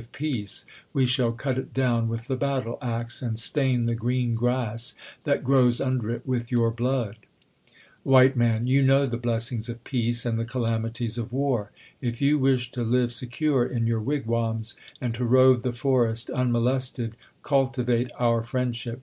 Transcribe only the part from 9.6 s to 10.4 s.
of peace, and